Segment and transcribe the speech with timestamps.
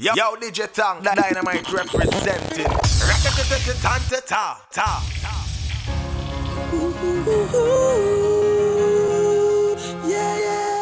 [0.00, 2.70] Yo, yo DJ Tank, that dynamite representing.
[3.02, 5.02] Rat-a-ta-ta-ta-ta-ta, ta.
[10.06, 10.78] Yeah, yeah.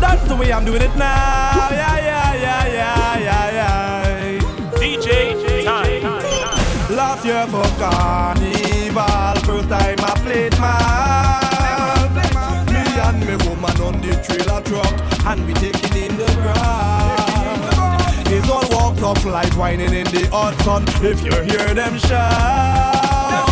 [0.00, 1.41] That's the way I'm doing it now.
[15.26, 17.62] And we taking in the ground.
[18.28, 20.84] It's all walks of life, whining in the hot sun.
[21.02, 23.46] If you hear them shout,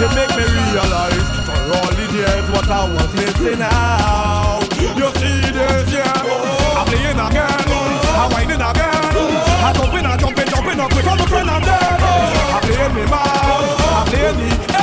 [0.00, 4.66] it make me realize for all these years what I was missing out.
[4.80, 6.12] You see this, yeah?
[6.78, 7.62] I'm playing again,
[8.18, 9.14] I'm whining again,
[9.62, 11.98] I'm jumping, I'm jumping, jumping up with all the friend I'm there.
[12.54, 14.73] I'm playing me mouse, I'm playing me.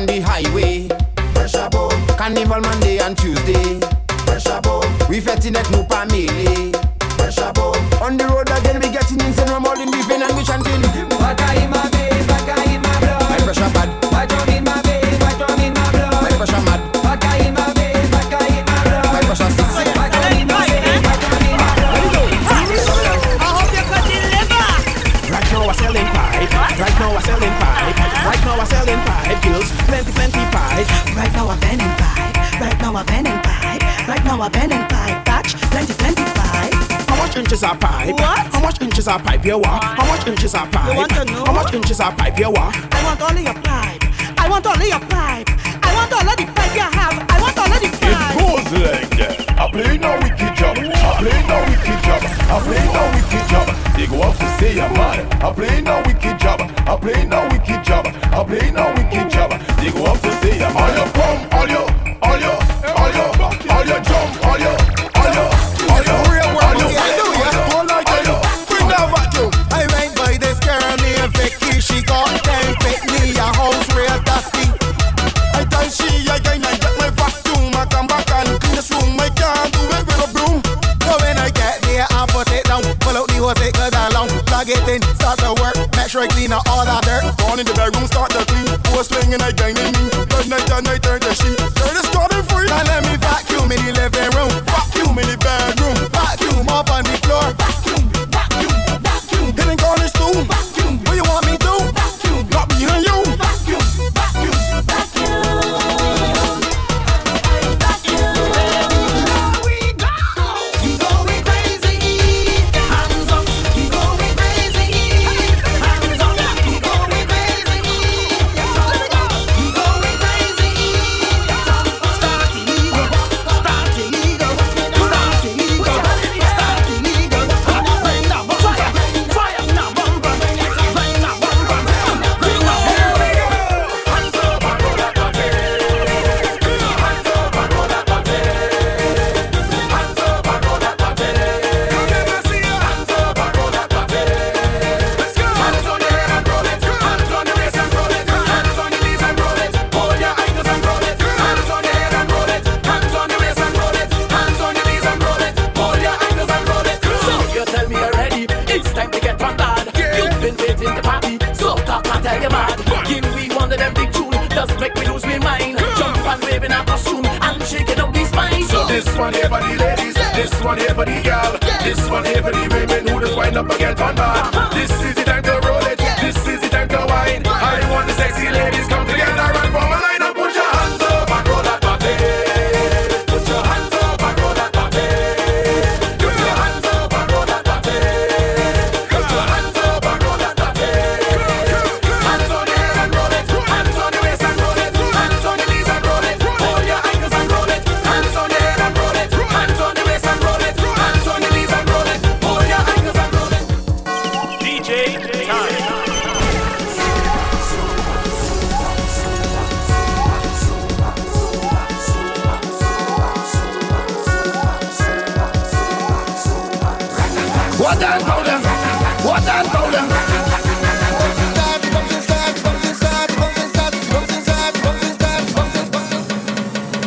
[0.00, 0.88] on the highway.
[1.34, 1.52] Fresh
[2.16, 3.80] Carnival Monday and Tuesday.
[4.24, 4.46] Fresh
[5.08, 5.84] We fetting at no
[34.80, 36.70] and pie, catch plenty, plenty pie.
[37.08, 38.12] How much inches are pipe?
[38.14, 38.38] What?
[38.52, 39.44] How much inches are pipe?
[39.44, 39.84] You want?
[39.84, 40.90] How much inches are pipe?
[40.90, 41.44] You want to know?
[41.44, 42.38] How much inches are pipe?
[42.38, 42.76] You want?
[42.94, 44.02] I want all of your pipe.
[44.38, 45.48] I want all of your pipe.
[45.82, 47.14] I want all of the pipe you have.
[47.30, 48.30] I want all of the pipe.
[48.30, 49.60] It goes like that.
[49.60, 50.76] I play no wicked job.
[50.78, 52.22] I play no wicked job.
[52.24, 53.66] I play no wicked job.
[53.96, 55.44] They go up to say I'm mad.
[55.44, 56.60] I play no wicked job.
[56.86, 58.06] I play no wicked job.
[58.06, 59.50] I play no wicked job.
[59.78, 61.86] They go up to say I'm all your come, all your.
[62.22, 62.59] all your
[63.00, 63.26] all you,
[63.72, 64.72] all you jump, all you,
[65.16, 65.44] all you,
[65.88, 66.16] all you,
[66.60, 66.88] all you.
[69.72, 74.20] I went by this girl named Vicky, she got ten, pick me a house real
[74.28, 74.68] dusty.
[75.56, 79.30] I done she again, I get my vacuum, come back and clean this room, I
[79.32, 80.60] can't do it with a broom.
[81.08, 83.92] So when I get there, I put it down, pull out the hose, take it
[83.92, 87.24] down, plug it in, start to work, make sure I clean out all that dirt.
[87.38, 89.99] Gone in the bedroom, start to clean, who's swinging, I gain in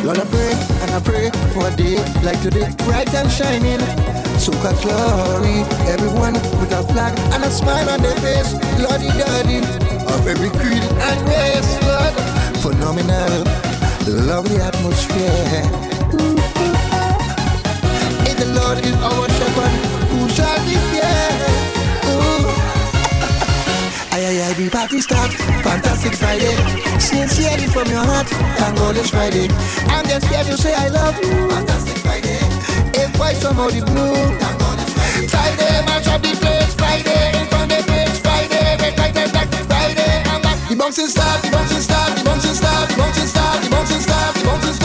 [0.04, 3.80] Lord, I pray and I pray for a day like today, bright and shining.
[4.36, 8.52] Soca glory, everyone with a flag and a smile on their face.
[8.84, 9.64] Lordy, daddy,
[10.12, 12.14] of every creed and race, Lord.
[12.60, 13.44] Phenomenal,
[14.28, 15.62] lovely atmosphere.
[18.28, 19.73] If the Lord is our shepherd.
[24.54, 25.32] why the party start.
[25.62, 26.54] Fantastic Friday,
[26.98, 28.26] sincerely from your heart.
[28.26, 29.48] Thank God Friday.
[29.88, 31.48] I'm just here to say I love you.
[31.50, 32.38] Fantastic Friday,
[32.94, 34.14] if why somehow the blue.
[34.38, 35.26] Thank God Friday.
[35.28, 36.74] Friday, match up the place.
[36.74, 38.18] Friday, in front of the place.
[38.20, 39.48] Friday, back, back, back, back.
[39.66, 40.68] Friday, I'm back.
[40.68, 44.34] The bouncing start, the bouncing start, the bouncing start, the bouncing start, the bouncing start,
[44.34, 44.83] the bouncing start.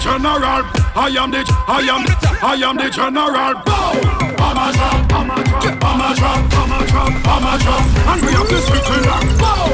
[0.00, 0.64] general.
[0.96, 3.54] I am the, I am, the, I am the general.
[3.64, 3.92] Bow.
[4.40, 7.84] I'm a trap, I'm a trap, I'm a trap, I'm a trap, I'm a trap,
[8.08, 9.38] and we have the city.
[9.38, 9.69] Bow.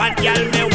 [0.00, 0.69] Fat girl me